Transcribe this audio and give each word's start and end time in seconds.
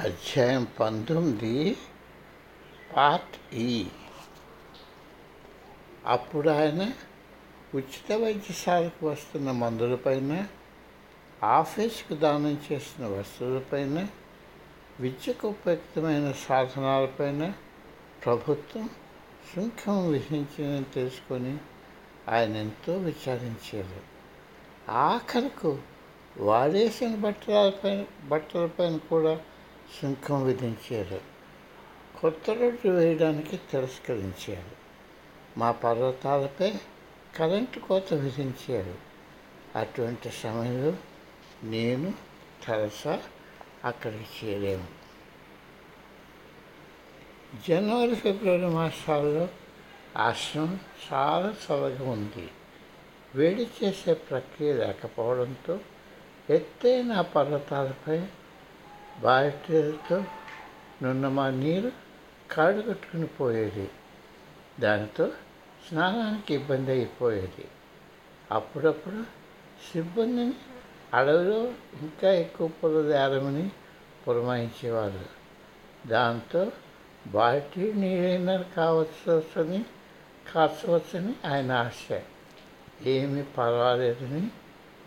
అధ్యాయం 0.00 0.66
పంతొమ్మిది 0.80 1.76
పార్ట్ 2.96 3.54
ఈ. 3.54 3.86
అప్పుడు 6.06 6.50
ఆయన 6.50 6.92
ఉచిత 7.74 8.12
వైద్యశాలకు 8.12 9.10
వస్తున్న 9.10 9.50
మందులపైన 9.50 10.46
ఆఫీస్కు 11.42 12.14
దానం 12.14 12.62
చేసిన 12.72 13.06
వస్తువులపైన 13.06 14.06
విద్యకు 15.00 15.48
ఉపయుక్తమైన 15.48 16.32
సాధనాలపైన 16.32 17.52
ప్రభుత్వం 18.24 18.90
సుంకం 19.54 20.10
విధించిందని 20.10 20.84
తెలుసుకొని 20.84 21.56
ఆయన 22.28 22.56
ఎంతో 22.56 22.92
విచారించారు. 22.92 24.00
ఆఖరకు 24.90 25.78
వాడేసిన 26.38 27.14
బట్టలపైన 27.14 28.04
బట్టలపైన 28.28 28.96
కూడా 28.96 29.40
సుంకం 30.00 30.44
విధించారు 30.44 31.20
కొత్త 32.20 32.50
రోడ్డు 32.50 32.88
వేయడానికి 32.88 33.56
తిరస్కరించారు 33.56 34.84
మా 35.58 35.70
పర్వతాలపై 35.70 36.74
కరెంటు 37.36 37.78
కోత 37.78 38.14
విధించారు 38.14 38.94
అటువంటి 39.78 40.30
సమయంలో 40.30 40.92
నేను 41.64 42.14
తెరసా 42.66 43.22
అక్కడికి 43.84 44.46
చేరాము 44.46 45.04
జనవరి 47.68 48.14
ఫిబ్రవరి 48.14 48.66
మాసాల్లో 48.66 49.48
ఆశ్రమం 50.16 50.80
చాలా 51.12 51.54
చల్లగా 51.66 52.10
ఉంది. 52.10 52.50
వేడి 53.34 53.62
చేసే 53.62 54.14
ప్రక్రియ 54.14 54.72
లేకపోవడంతో 54.72 55.78
ఎత్తైన 56.50 57.20
పర్వతాలపై 57.20 58.26
బాటిల్తో 59.20 60.24
నున్న 61.02 61.28
మా 61.28 61.50
నీరు 61.50 61.92
కాళ్ళు 62.50 62.82
కట్టుకుని 62.82 63.26
పోయేది. 63.26 63.90
దానితో 64.80 65.30
స్నానానికి 65.88 66.54
ఇబ్బంది 66.54 66.90
అయిపోయేది. 66.90 67.68
అప్పుడప్పుడు 68.50 69.22
సిబ్బందిని 69.92 70.54
అడవిలో 71.14 71.64
ఇంకా 72.02 72.30
ఎక్కువ 72.30 72.68
పొలదేరమని 72.68 73.70
పురమాయించేవారు. 74.28 75.26
దాంతో 76.08 76.72
బాటి 77.26 77.92
నీరైనా 77.92 78.64
కావచ్చని 78.76 79.84
కాచవచ్చని 80.54 81.34
ఆయన 81.46 81.72
ఆశ. 81.72 82.20
ఏమీ 83.06 83.42
పర్వాలేదని 83.42 84.50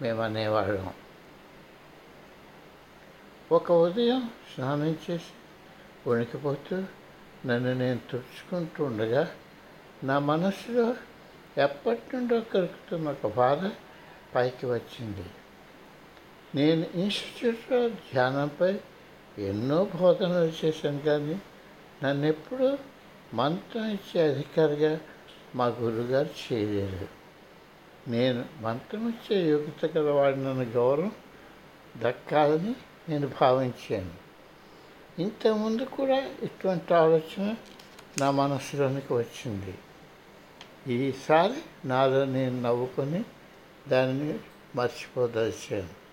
మేము 0.02 0.22
అనేవాళ్ళం 0.22 0.94
ఒక 3.52 3.72
ఉదయం 3.82 4.22
స్నానం 4.48 4.94
చేసి 5.04 5.34
వణికిపోతూ 6.08 6.78
నన్ను 7.46 7.74
నేను 7.74 8.00
తుడుచుకుంటూ 8.10 8.80
ఉండగా 8.86 9.24
నా 10.04 10.16
మనసులో 10.26 10.88
ఎప్పటి 11.58 12.04
నుండో 12.14 12.38
కలుగుతున్న 12.52 13.10
ఒక 13.10 13.28
బాధ 13.36 13.62
పైకి 14.36 14.66
వచ్చింది 14.66 15.26
నేను 16.56 16.84
ఇన్స్టిట్యూట్లో 16.96 17.80
ధ్యానంపై 18.10 18.72
ఎన్నో 19.44 19.80
బోధనలు 19.94 20.52
చేశాను 20.60 21.02
కానీ 21.02 21.38
నన్ను 22.04 22.28
ఎప్పుడూ 22.28 22.70
మంత్రం 23.34 23.88
ఇచ్చే 23.90 24.20
అధికారిగా 24.28 24.92
మా 25.56 25.68
గురుగారు 25.80 26.32
చేయలేరు 26.42 27.08
నేను 28.08 28.44
మంత్రం 28.62 29.06
ఇచ్చే 29.08 29.38
యోగ్యత 29.50 29.86
గలవాడినన్న 29.98 30.66
గౌరవం 30.76 31.14
దక్కాలని 32.00 32.74
నేను 33.10 33.32
భావించాను. 33.42 34.28
ఇంతకుముందు 35.22 35.84
కూడా 35.84 36.18
ఇటువంటి 36.18 36.94
ఆలోచన 36.94 37.56
నా 38.20 38.32
మనసులోనికి 38.32 39.14
వచ్చింది. 39.14 39.74
ఈసారి 40.94 41.88
నాలో 41.88 42.26
నేను 42.26 42.62
నవ్వుకొని 42.62 43.24
దానిని 43.88 44.40
మర్చిపోదలిచాను. 44.76 46.08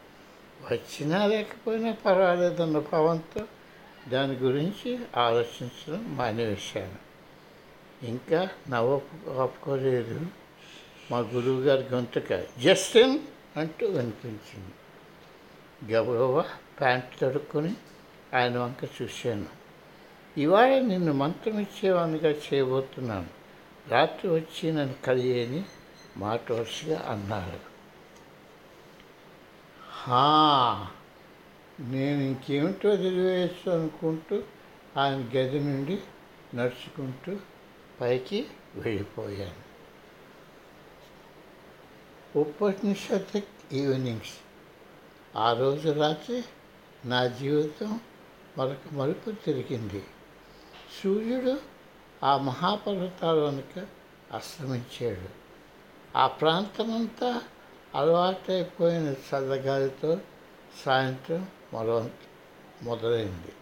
వచ్చినా 0.73 1.27
లేకపోయినా 1.27 1.93
పర్వాలేదన్న 1.93 2.79
భావంతో 2.79 3.45
దాని 4.09 4.35
గురించి 4.35 4.99
ఆలోచించడం 5.17 6.17
మానేశాను. 6.17 7.05
ఇంకా 8.07 8.49
నవ్వు 8.71 9.03
ఆపుకోలేదు 9.41 10.21
మా 11.11 11.19
గురువుగారి 11.19 11.83
గొంతుక. 11.83 12.45
జస్టిన్ 12.63 13.19
అంటూ 13.57 13.87
వినిపించింది. 13.87 14.73
గబగబా 15.91 16.45
ప్యాంట్ 16.81 17.21
తడుక్కొని 17.21 17.75
ఆయన 18.35 18.59
వంక 18.59 19.03
చూశాను. 19.03 19.47
ఇవాళ 20.39 20.79
నిన్ను 20.81 21.13
మంత్రం 21.13 21.59
ఇచ్చేవానిగా 21.59 22.31
చేయబోతున్నాను. 22.31 23.27
రాత్రి 23.89 24.31
వచ్చి 24.31 24.73
నన్ను 24.73 24.95
కలియని 25.05 25.65
మాట 26.17 26.53
వరుసగా 26.53 27.09
అన్నారు 27.09 27.61
హా 29.83 30.91
నేను 31.81 32.21
ఇంకేమిటో 32.21 32.89
వదిలివేయచ్చు 32.89 33.73
అనుకుంటూ 33.73 34.43
ఆయన 34.97 35.19
గది 35.19 35.61
నుండి 35.61 36.01
నడుచుకుంటూ 36.55 37.37
పైకి 38.01 38.47
వెళ్ళిపోయాను. 38.75 39.65
ఉపనిషత్ 42.39 43.45
ఈవినింగ్స్. 43.73 44.44
ఆ 45.37 45.53
రోజు 45.53 45.91
రాత్రి 45.91 46.45
నా 47.05 47.27
జీవితం 47.27 48.01
మరొక 48.59 48.93
మలుపు 48.93 49.31
తిరిగింది. 49.31 50.05
సూర్యుడు 51.03 51.59
ఆ 52.23 52.37
మహాపర్వతాలోనికి 52.37 53.87
అస్తమించాడు. 54.33 55.29
ఆ 56.19 56.27
ప్రాంతమంతా 56.27 57.43
అలవాటైపోయిన 57.95 59.03
చల్లగాలితో 59.03 60.19
సాయంత్రం 60.85 61.49
మరో 61.75 62.11
మొదలైంది. 62.83 63.53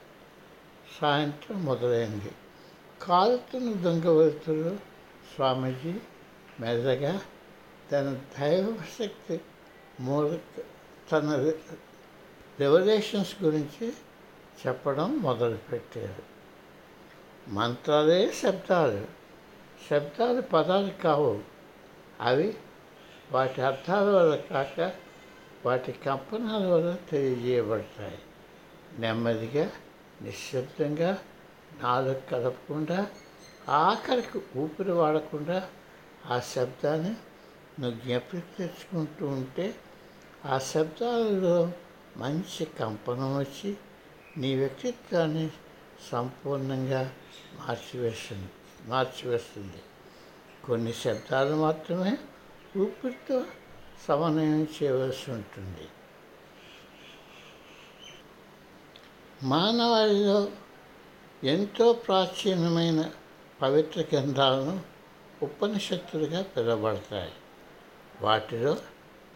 సాయంత్రం 1.00 1.64
మొదలైంది. 1.64 2.32
కాలుతున్న 3.02 3.72
దొంగ 3.72 4.30
స్వామీజీ 5.34 5.94
మెల్లగా 6.60 7.22
తన 7.92 8.20
దైవశక్తి 8.40 9.40
మూలక 10.00 10.71
తన 11.12 11.52
రెవల్యూషన్స్ 12.60 13.42
గురించి 13.42 13.92
చెప్పడం 14.66 15.18
మొదలుపెట్టారు. 15.18 16.22
మంత్రాలే 17.48 18.32
శబ్దాలు. 18.32 19.06
శబ్దాలు 19.90 20.40
పదాలు 20.40 20.90
కావు. 20.90 21.42
అవి 22.20 22.56
వాటి 23.32 23.60
అర్థాల 23.60 24.04
వల్ల 24.04 24.36
కాక 24.36 24.92
వాటి 25.66 25.92
కంపనాల 25.92 26.66
వల్ల 26.66 26.96
తెలియజేయబడతాయి. 27.10 28.18
నెమ్మదిగా 28.98 29.70
నిశ్శబ్దంగా 30.22 31.18
నాలుగు 31.82 32.20
కలపకుండా 32.30 33.10
ఆఖరికి 33.68 34.58
ఊపిరి 34.58 34.92
వాడకుండా 34.92 35.68
ఆ 36.26 36.40
శబ్దాన్ని 36.40 37.16
నువ్వు 37.80 38.00
జ్ఞప్తికి 38.00 38.46
తెచ్చుకుంటూ 38.58 39.26
ఉంటే 39.26 39.74
ఆ 40.44 40.58
శబ్దాలలో 40.58 41.72
మంచి 42.16 42.64
కంపనం 42.64 43.38
వచ్చి 43.38 43.76
నీ 44.36 44.54
వ్యక్తిత్వాన్ని 44.54 45.50
సంపూర్ణంగా 46.10 47.12
మార్చివేస్తుంది 47.58 48.48
మార్చివేస్తుంది. 48.84 49.82
కొన్ని 50.64 50.92
శబ్దాలు 50.92 51.54
మాత్రమే 51.54 52.18
ఊపిరితో 52.76 53.44
సమన్వయం 54.08 54.68
చేయవలసి 54.82 55.30
ఉంటుంది. 55.30 55.88
మానవాళిలో 59.42 60.48
ఎంతో 61.44 61.92
ప్రాచీనమైన 61.92 63.10
పవిత్ర 63.62 64.00
గ్రంథాలను 64.00 64.80
ఉపనిషత్తులుగా 65.42 66.42
పిలువబడతాయి. 66.42 67.32
వాటిలో 68.20 68.76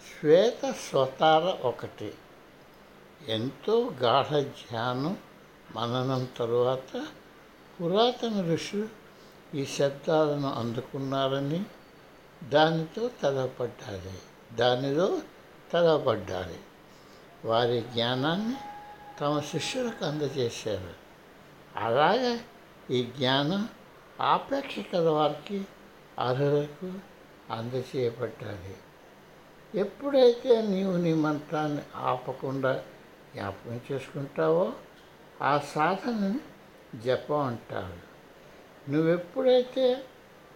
శ్వేత 0.06 0.74
స్వతార 0.90 1.44
ఒకటి 1.68 2.12
ఎంతో 3.28 3.90
గాఢ 4.02 4.40
ధ్యానం 4.40 5.18
మననం 5.76 6.28
తరువాత 6.38 7.06
పురాతన 7.80 8.52
ఋషులు 8.52 8.88
ఈ 9.54 9.66
శబ్దాలను 9.66 10.54
అందుకున్నారని 10.54 11.64
దానితో 12.44 13.10
తలపడ్డాలి 13.22 14.18
దానిలో 14.56 15.20
తలపడ్డాలి 15.72 16.58
వారి 17.44 17.80
జ్ఞానాన్ని 17.80 18.56
తమ 19.20 19.40
శిష్యులకు 19.40 20.04
అందజేశారు. 20.04 20.94
అలాగే 21.84 22.40
ఈ 22.90 23.02
జ్ఞానం 23.02 23.68
ఆపేక్షికల 24.20 25.08
వారికి 25.08 25.64
అర్హులకు 26.18 26.92
అందచేయబడ్డాలి 27.52 28.76
ఎప్పుడైతే 29.74 30.62
నీవు 30.62 30.96
నీ 30.96 31.14
మంత్రాన్ని 31.14 31.82
ఆపకుండా 31.96 32.82
జ్ఞాపకం 33.34 33.80
చేసుకుంటావో 33.92 34.72
ఆ 35.42 35.58
సాధనని 35.58 36.38
జపం 37.00 37.40
అంటారు. 37.40 38.06
నువ్వెప్పుడైతే 38.90 40.04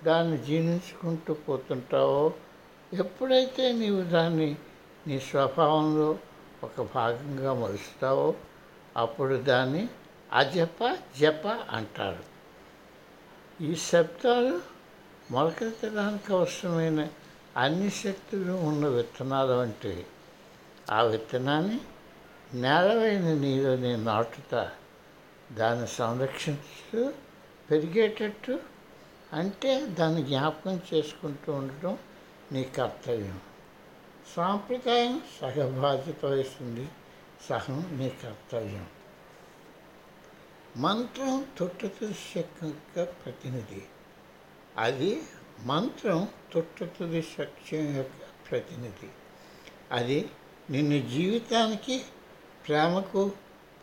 దాన్ని 0.04 0.38
జీర్ణించుకుంటూ 0.38 1.34
పోతుంటావో 1.34 2.32
ఎప్పుడైతే 2.92 3.72
నీవు 3.72 4.02
దాన్ని 4.02 4.56
నీ 5.06 5.20
స్వభావంలో 5.20 6.18
ఒక 6.64 6.82
భాగంగా 6.94 7.52
మలుస్తావో 7.54 8.34
అప్పుడు 8.96 9.34
దాన్ని 9.34 9.88
అజప 10.32 10.98
జప 11.20 11.46
అంటారు. 11.70 12.30
ఈ 13.62 13.74
శబ్దాలు 13.74 14.60
మొలకెత్తడానికి 15.30 16.32
అవసరమైన 16.32 17.08
అన్ని 17.60 17.90
శక్తులు 17.90 18.52
ఉన్న 18.52 18.86
విత్తనాలు 18.86 19.52
వంటివి 19.52 20.06
ఆ 20.90 21.02
విత్తనాన్ని 21.02 21.80
నేలవైన 22.54 23.34
నీరుని 23.34 23.96
నాటుతా 23.96 24.70
దాన్ని 25.52 25.86
సంరక్షిస్తూ 25.86 27.12
పెరిగేటట్టు 27.70 28.60
అంటే 29.32 29.86
దాన్ని 29.86 30.22
జ్ఞాపకం 30.22 30.80
చేసుకుంటూ 30.94 31.52
ఉండటం 31.52 31.98
నీ 32.52 32.64
కర్తవ్యం. 32.64 33.40
సాంప్రదాయం 34.36 35.22
సహ 35.40 35.80
బాధ్యత 35.80 36.24
వహిస్తుంది 36.24 36.88
సహం 37.48 37.98
నీ 37.98 38.08
కర్తవ్యం. 38.08 38.86
మంత్రం 40.76 41.46
తొట్టుతుది 41.58 42.14
శక్తి 42.14 42.66
యొక్క 42.66 43.24
ప్రతినిధి. 43.24 43.82
అది 44.78 45.22
మంత్రం 45.62 46.28
తొట్టుతుంది 46.54 47.22
సత్యం 47.22 47.96
యొక్క 47.96 48.50
ప్రతినిధి. 48.50 49.08
అది 49.92 50.30
నిన్ను 50.70 51.08
జీవితానికి 51.08 52.04
ప్రేమకు 52.66 53.32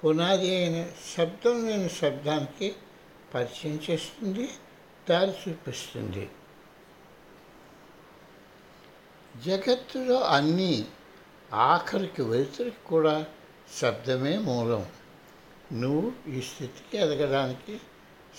పునాది 0.04 0.56
అయిన 0.56 0.88
శబ్దం 1.18 1.68
లేని 1.68 1.90
శబ్దానికి 1.90 2.76
పరిచయం 3.34 3.80
చేస్తుంది 3.90 4.50
దారి 5.10 5.50
చూపిస్తుంది. 5.50 6.30
జగత్తులో 9.46 10.22
అన్నీ 10.22 10.88
ఆఖరికి 11.54 12.22
వెలుతురికి 12.22 12.88
కూడా 12.88 13.26
శబ్దమే 13.82 14.38
మూలం. 14.38 14.86
నువ్వు 15.74 16.30
ఈ 16.30 16.42
స్థితికి 16.42 16.98
ఎదగడానికి 16.98 17.80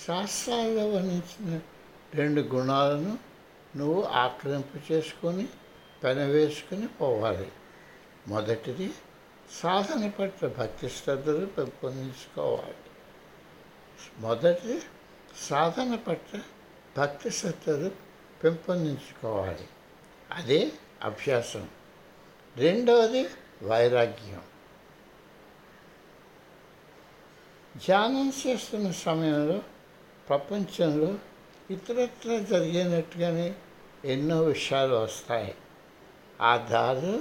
శాస్త్రాల్లో 0.07 0.89
వర్ణించిన 0.89 1.61
రెండు 2.15 2.41
గుణాలను 2.41 3.28
నువ్వు 3.79 4.03
ఆక్రమింపు 4.03 4.93
చేసుకొని 4.93 5.49
పెనవేసుకుని 6.05 6.89
పోవాలి. 6.89 7.53
మొదటిది 8.29 8.93
సాధన 9.63 10.09
పట్ల 10.09 10.47
భక్తి 10.47 10.89
శ్రద్ధలు 10.89 11.47
పెంపొందించుకోవాలి. 11.47 12.75
మొదటి 14.19 14.83
సాధన 15.37 15.95
పట్ల 15.95 16.41
భక్తి 16.99 17.31
శ్రద్ధలు 17.31 17.91
పెంపొందించుకోవాలి. 18.45 19.69
అదే 20.33 20.73
అభ్యాసం. 21.03 21.69
రెండవది 22.57 23.29
వైరాగ్యం. 23.63 24.43
ధ్యానం 27.77 28.33
చేస్తున్న 28.47 28.91
సమయంలో 28.91 29.63
ప్రపంచంలో 30.29 31.19
ఇతరత్ర 31.71 32.39
జరిగినట్టుగానే 32.39 33.55
ఎన్నో 34.05 34.43
విషయాలు 34.43 34.95
వస్తాయి. 34.95 35.55
ఆ 36.41 36.57
దారి 36.57 37.19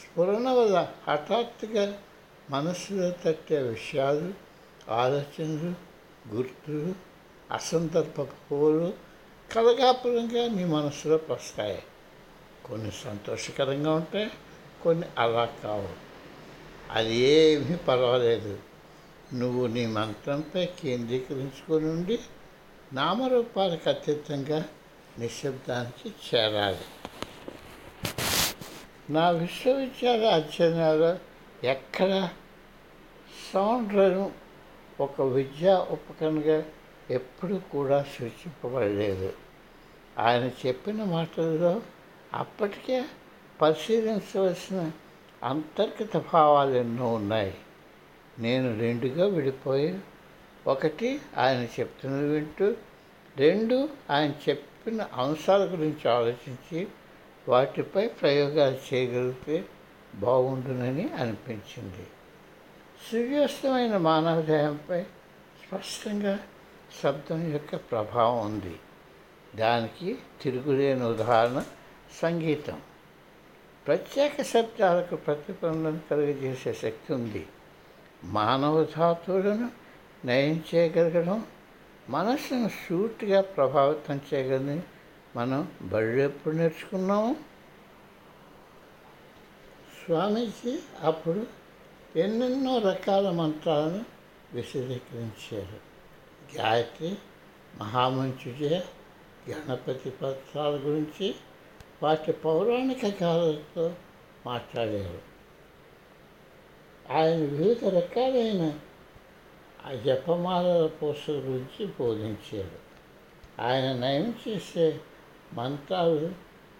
స్ఫురణ 0.00 0.48
వల్ల 0.48 0.88
హఠాత్తుగా 1.08 1.98
మనసులో 2.50 3.10
తట్టే 3.10 3.62
విషయాలు 3.62 4.34
ఆలోచనలు 4.90 5.74
గుర్తులు 6.34 6.94
అసందర్భ 7.52 8.22
పువ్వులు 8.22 8.92
కలగాపురంగా 9.52 10.54
నీ 10.54 10.64
మనసులోకి 10.64 11.32
వస్తాయి. 11.32 11.82
కొన్ని 12.64 12.90
సంతోషకరంగా 12.90 13.94
ఉంటాయి 13.94 14.30
కొన్ని 14.82 15.06
అలా 15.18 15.44
కావు. 15.44 15.88
అది 16.90 17.16
ఏమీ 17.16 17.76
పర్వాలేదు. 17.76 18.58
నువ్వు 19.34 19.66
నీ 19.66 19.86
మంత్రంపై 19.86 20.66
కేంద్రీకరించుకొని 20.66 21.86
ఉండి 21.86 22.18
నామరూపాలకు 22.92 23.90
అతీతంగా 23.90 24.64
నిశ్శబ్దానికి 25.18 26.36
చేరాలి. 26.36 26.78
నా 29.10 29.30
విశ్వవిద్యాలయ 29.30 30.30
అధ్యయనాలు 30.30 31.18
ఎక్కడ? 31.66 32.28
సౌండ్లను 33.54 34.32
ఒక 35.00 35.22
విద్యా 35.22 35.78
ఉపకరణగా 35.78 36.64
ఎప్పుడు 37.10 37.60
కూడా 37.72 38.04
సూచింపబడలేదు. 38.18 39.32
ఆయన 40.18 40.50
చెప్పిన 40.66 41.04
మాటల్లో 41.04 41.82
అప్పటికే 42.34 43.04
పరిశీలించవలసిన 43.62 44.90
అంతర్గత 45.42 46.24
భావాలు 46.32 46.74
ఎన్నో 46.74 47.12
ఉన్నాయి. 47.12 47.54
నేను 48.38 48.78
రెండుగా 48.78 49.26
విడిపోయి 49.26 49.98
ఒకటి 50.66 51.20
ఆయన 51.38 51.80
చెప్తున్నది 51.80 52.28
వింటూ 52.28 52.74
రెండు 53.36 53.88
ఆయన 54.10 54.32
చెప్ 54.48 54.73
చెప్పిన 54.84 55.08
అంశాల 55.12 55.62
గురించి 55.62 56.10
ఆలోచించి 56.10 56.88
వాటిపై 57.48 58.08
ప్రయోగాలు 58.08 58.94
చేయగలిగితే 58.94 59.64
బాగుండునని 60.14 61.12
అనిపించింది. 61.12 62.06
సూర్యాస్తమైన 63.12 63.96
మానవ 63.96 64.40
దేహంపై 64.40 65.02
స్పష్టంగా 65.02 66.38
శబ్దం 67.02 67.52
యొక్క 67.52 67.76
ప్రభావం 67.76 68.46
ఉంది. 68.46 68.76
దానికి 69.56 70.18
తిరుగులేని 70.42 71.04
ఉదాహరణ 71.04 71.64
సంగీతం. 72.22 72.80
ప్రత్యేక 73.86 74.42
శబ్దాలకు 74.42 75.16
ప్రతిఫలనం 75.16 76.00
కలిగజేసే 76.10 76.72
శక్తి 76.72 77.14
ఉంది. 77.14 77.46
మానవ 78.24 78.86
ధాతువులను 78.96 79.70
నయం 80.24 80.64
చేయగలగడం 80.74 81.44
మనసును 82.08 82.68
సూటిగా 82.68 83.40
ప్రభావితం 83.40 84.20
చేయగలని 84.34 84.82
మనం 85.36 85.72
బళ్ళు 85.82 86.22
ఎప్పుడు 86.22 86.54
నేర్చుకున్నాము? 86.54 87.36
స్వామీజీ 90.06 90.78
అప్పుడు 91.02 91.46
ఎన్నెన్నో 92.16 92.78
రకాల 92.78 93.30
మంత్రాలను 93.30 94.04
విశదీకరించారు. 94.52 95.80
గాయత్రి 96.56 97.16
మహామంచుజయ 97.78 98.80
గణపతి 99.50 100.10
పత్రాల 100.10 100.72
గురించి 100.72 101.34
వాటి 102.02 102.32
పౌరాణిక 102.32 103.08
కాలంతో 103.08 103.94
మాట్లాడారు. 104.46 105.34
ఆయన 107.12 107.36
వివిధ 107.36 107.84
రకాలైన 107.84 108.78
ఆ 109.84 109.92
జపమాలల 109.92 110.86
పూస 110.86 111.30
గురించి 111.30 111.86
బోధించారు 111.98 112.78
ఆయన 113.60 113.86
నయం 113.98 114.34
చేసే 114.42 115.00
మంత్రాలు 115.54 116.30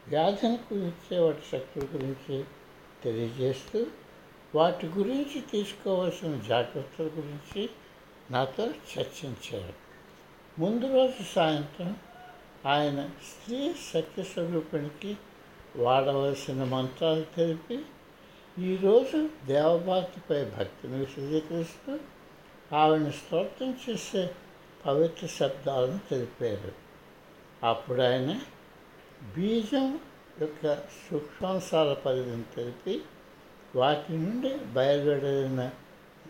వ్యాధిని 0.08 0.56
కుదిర్చే 0.68 1.18
వాటి 1.18 1.44
శక్తుల 1.52 1.84
గురించి 1.94 2.44
తెలియజేస్తూ 3.04 3.86
వాటి 4.54 4.86
గురించి 4.86 5.40
తీసుకోవాల్సిన 5.40 6.34
జాగ్రత్తల 6.48 7.06
గురించి 7.06 7.62
నాతో 8.30 8.64
చర్చించారు 8.90 9.74
ముందు 10.58 10.86
రోజు 10.86 11.22
సాయంత్రం 11.34 11.96
ఆయన 12.66 13.00
స్త్రీ 13.24 13.58
శక్తి 13.68 14.22
సత్యస్వరూపిణికి 14.24 15.16
వాడవలసిన 15.78 16.64
మంత్రాలు 16.64 17.24
తెలిపి 17.36 17.78
ఈరోజు 18.58 19.18
దేవభారతిపై 19.46 20.44
భక్తిని 20.58 20.98
విశదీకరిస్తూ 20.98 21.92
ఆవిడని 22.74 23.12
స్తోత్రం 23.12 23.78
చేసే 23.90 24.30
పవిత్ర 24.86 25.26
శబ్దాలను 25.26 26.00
తెలిపారు. 26.10 26.72
అప్పుడు 27.66 28.02
ఆయన 28.02 28.40
బీజం 29.36 30.00
యొక్క 30.40 30.74
సూక్ష్మాంశాల 30.74 31.92
పరిధిని 31.92 32.42
తెలిపి 32.56 33.02
వాటి 33.76 34.12
నుండి 34.12 34.54
బయలువెడలిన 34.54 35.70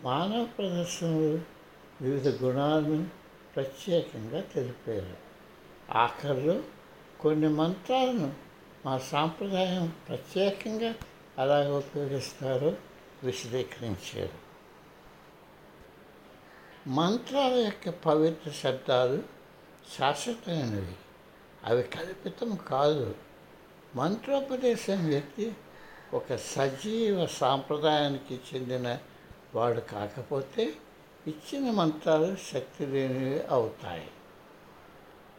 మానవ 0.03 0.45
ప్రదర్శనలు 0.45 1.41
వివిధ 2.01 2.27
గుణాలను 2.43 3.07
ప్రత్యేకంగా 3.55 4.41
తెలిపారు. 4.41 5.17
ఆఖరిలో 5.91 6.61
కొన్ని 7.19 7.49
మంత్రాలను 7.49 8.33
మా 8.85 8.97
సాంప్రదాయం 8.97 9.93
ప్రత్యేకంగా 10.07 10.93
అలాగ 11.39 11.77
ఉపయోగిస్తారో 11.77 12.73
విశదీకరించారు. 13.23 14.44
మంత్రాల 16.87 17.53
యొక్క 17.53 17.89
పవిత్ర 17.89 18.51
శబ్దాలు 18.51 19.23
శాశ్వతమైనవి. 19.99 20.95
అవి 21.63 21.83
కల్పితం 21.83 22.55
కాదు. 22.55 23.15
మంత్రోపదేశం 23.95 25.05
వ్యక్తి 25.05 25.53
ఒక 26.13 26.35
సజీవ 26.35 27.25
సాంప్రదాయానికి 27.25 28.39
చెందిన 28.55 28.97
వాడు 29.55 29.79
కాకపోతే 29.79 30.73
ఇచ్చిన 31.27 31.71
మంత్రాలు 31.71 32.35
శక్తి 32.53 32.85
లేనివి 32.85 33.43
అవుతాయి. 33.45 34.07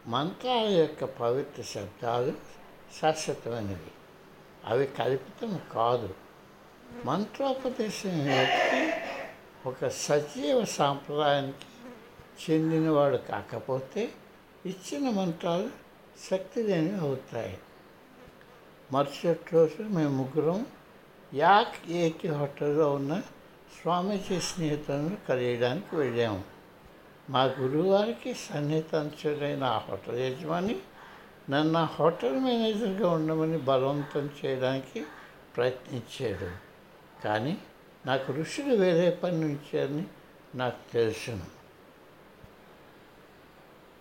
మంత్రాల 0.06 0.66
యొక్క 0.66 1.04
పవిత్ర 1.04 1.62
శబ్దాలు 1.62 2.32
శాశ్వతమైనవి. 3.00 3.90
అవి 4.64 4.86
కల్పితం 4.86 5.60
కాదు. 5.74 6.14
మంత్రోపదేశం 7.04 8.24
వ్యక్తి 8.24 8.95
ఒక 9.66 9.88
సజీవ 9.88 10.64
సాంప్రదాయానికి 10.64 11.66
చెందినవాడు 12.42 13.16
కాకపోతే 13.16 14.12
ఇచ్చిన 14.66 15.10
మంత్రాలు 15.10 15.70
శక్తి 16.30 16.62
లేనివి 16.62 16.96
అవుతాయి. 16.96 17.58
మరుసటి 18.92 19.40
రోజు 19.52 19.82
మేము 19.82 20.16
ముగ్గురం 20.16 20.66
యాక్ 21.34 21.90
ఏటి 21.90 22.28
హోటల్లో 22.28 22.92
ఉన్న 22.92 23.22
స్వామీజీ 23.82 24.40
స్నేహితులను 24.40 25.16
కలియడానికి 25.28 25.96
వెళ్ళాము. 25.96 26.44
మా 27.30 27.42
గురువారికి 27.42 28.34
సన్నిహితంచుడైన 28.34 29.64
ఆ 29.64 29.78
హోటల్ 29.78 30.18
యజమాని 30.18 30.78
నన్ను 31.50 31.78
ఆ 31.78 31.84
హోటల్ 31.84 32.40
మేనేజర్గా 32.40 33.10
ఉండమని 33.10 33.58
బలవంతం 33.58 34.30
చేయడానికి 34.44 35.04
ప్రయత్నించాడు. 35.56 36.50
కానీ 37.24 37.58
నాకు 38.06 38.32
ఋషులు 38.32 38.76
వేరే 38.76 39.10
పని 39.10 39.44
ఉంచారని 39.44 40.06
నాకు 40.54 40.92
తెలుసును. 40.92 41.46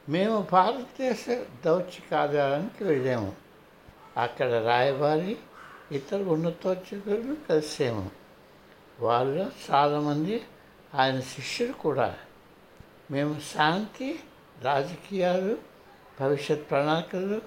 మేము 0.10 0.48
భారతదేశ 0.52 1.26
దౌత్య 1.66 2.00
కార్యాలయానికి 2.12 2.84
వెళ్ళాము. 2.84 3.36
అక్కడ 4.18 4.52
రాయబారి 4.52 5.38
ఇతర 5.92 6.22
ఉన్నతోచకులను 6.24 7.38
కలిసాము. 7.50 8.12
వాళ్ళు 9.00 9.52
చాలామంది 9.72 10.44
ఆయన 10.96 11.20
శిష్యులు 11.20 11.74
కూడా. 11.74 12.18
మేము 13.12 13.40
శాంతి 13.40 14.20
రాజకీయాలు 14.62 15.58
భవిష్యత్ 16.20 16.70
ప్రణాళికలు 16.70 17.42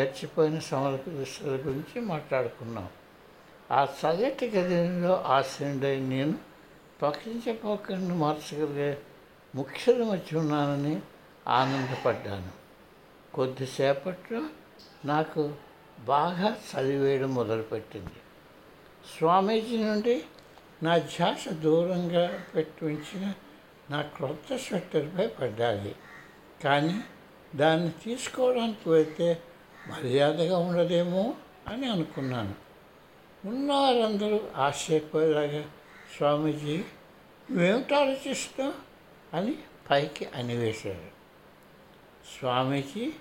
గడిచిపోయిన 0.00 0.58
సమర 0.58 0.98
గురించి 1.46 2.00
మాట్లాడుకున్నాం. 2.00 2.88
ఆ 3.70 3.88
చల్లటి 4.00 4.50
గదిలో 4.50 5.22
ఆశ్రయుడై 5.26 6.00
నేను 6.00 6.38
పక్కించపోకుండా 7.02 8.14
మార్చగలిగే 8.14 8.98
ముఖ్యుల 9.54 10.04
మధ్య 10.04 10.38
ఉన్నానని 10.38 11.00
ఆనందపడ్డాను. 11.48 12.52
కొద్దిసేపట్లో 13.34 14.42
నాకు 15.04 15.54
బాగా 16.00 16.56
చదివేయడం 16.70 17.34
మొదలుపెట్టింది. 17.34 18.18
స్వామీజీ 19.18 19.84
నుండి 19.84 20.24
నా 20.82 20.98
ధ్యాస 20.98 21.48
దూరంగా 21.48 22.44
పెట్టి 22.56 22.84
ఉంచిన 22.84 23.34
నా 23.90 24.02
క్రొత్త 24.02 24.56
స్వెట్టర్పై 24.56 25.26
పడ్డాలి 25.26 25.94
కానీ 26.64 27.00
దాన్ని 27.54 27.90
తీసుకోవడానికి 27.90 28.90
వెళ్తే 28.90 29.42
మర్యాదగా 29.88 30.58
ఉండదేమో 30.58 31.34
అని 31.68 31.90
అనుకున్నాను. 31.90 32.69
ఉన్నారందరూ 33.44 34.40
ఆశ్చర్యపోయేలాగా 34.56 35.64
స్వామీజీ 36.16 36.76
నువ్వేమిటి 37.50 37.94
ఆలోచిస్తావు 37.94 38.72
అని 39.36 39.54
పైకి 39.90 40.24
అనివేశారు 40.24 41.20
స్వామీజీ 42.38 43.12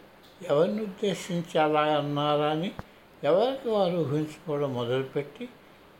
ఎవరిని 0.41 0.81
ఉద్దేశించి 0.81 1.59
అలా 1.59 1.81
అన్నారా 1.81 2.49
అని 2.49 2.71
ఎవరికి 3.23 3.69
వారు 3.69 3.97
ఊహించుకోవడం 3.97 4.73
మొదలుపెట్టి 4.73 5.49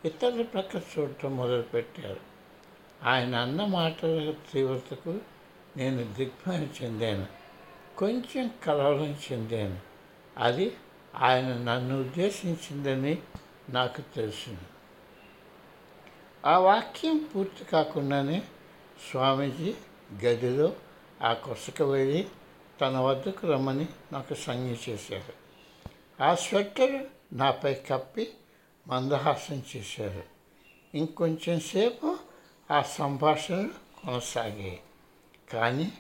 ఇతరుల 0.05 0.41
ప్రక్క 0.41 0.75
చూడటం 0.75 1.37
మొదలుపెట్టారు. 1.37 2.19
ఆయన 3.03 3.35
అన్న 3.35 3.65
మాటల 3.65 4.33
తీవ్రతకు 4.53 5.19
నేను 5.77 6.13
దిగ్భ్రమ 6.13 6.67
చెందాను 6.83 7.25
కొంచెం 7.97 8.51
కలవరం 8.65 9.17
చెందాను. 9.31 9.79
అది 10.37 10.75
ఆయన 11.15 11.45
నన్ను 11.45 11.99
ఉద్దేశించిందని 11.99 13.17
నాకు 13.69 14.01
తెలిసింది 14.01 14.59
ఆ 16.45 16.57
వాక్యం 16.57 17.29
పూర్తి 17.35 17.63
కాకుండానే 17.63 18.43
స్వామీజీ 19.11 19.73
గదిలో 20.25 20.75
ఆ 21.21 21.33
కొసక 21.33 21.81
వెళ్ళి 21.81 22.27
తన 22.81 22.97
వద్దకు 22.97 23.47
రమ్మని 23.47 23.87
నాకు 24.11 24.33
సంజ్ఞ 24.33 24.75
చేశారు. 24.89 25.33
ఆ 26.23 26.35
స్వెట్టర్ 26.35 27.05
నాపై 27.33 27.73
కప్పి 27.73 28.33
మందహాసం 28.87 29.63
చేశారు. 29.75 30.23
ఇంకొంచెం 30.97 31.59
సేపు 31.59 32.17
ఆ 32.71 32.81
సంభాషణలు 32.81 33.69
కొనసాగాయి. 34.05 34.81
కానీ 35.53 35.93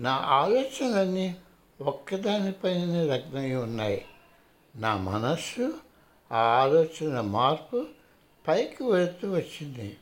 నా 0.00 0.12
ఆలోచనలన్నీ 0.12 1.36
ఒక్కదానిపైన 1.80 3.02
లగ్నమై 3.02 3.54
ఉన్నాయి. 3.54 4.04
నా 4.76 4.96
మనస్సు 4.96 5.91
ఆ 6.32 6.36
ఆలోచన 6.36 7.20
మార్పు 7.20 7.86
పైకి 8.48 8.84
వెళుతూ 8.84 9.32
వచ్చింది. 9.32 9.96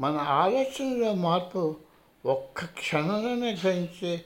మన 0.00 0.16
ఆలోచనలో 0.16 1.14
మార్పు 1.14 1.76
ఒక్క 2.26 2.64
క్షణంలోనే 2.64 3.54
గ్రహించే 3.54 4.24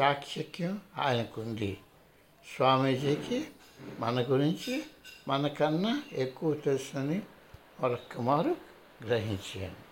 చాక్షక్యం 0.00 0.80
ఆయనకుంది. 0.98 1.78
స్వామీజీకి 2.56 3.46
మన 3.98 4.22
గురించి 4.22 4.82
మనకన్నా 5.28 6.02
ఎక్కువ 6.12 6.54
తెలుసని 6.54 7.22
మరొక్క 7.80 8.20
మారు 8.20 8.56
గ్రహించాను 9.06 9.87